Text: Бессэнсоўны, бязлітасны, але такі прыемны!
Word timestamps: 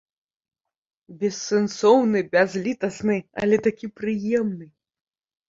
Бессэнсоўны, 1.19 2.19
бязлітасны, 2.33 3.19
але 3.43 3.61
такі 3.69 3.93
прыемны! 4.01 4.67